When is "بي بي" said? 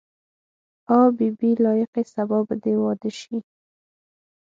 1.17-1.51